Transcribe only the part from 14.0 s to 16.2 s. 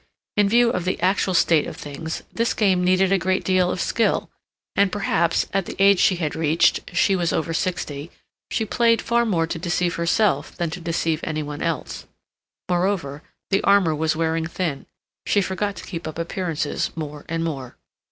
wearing thin; she forgot to keep up